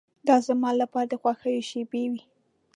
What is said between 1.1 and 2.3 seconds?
د خوښیو شېبې وې.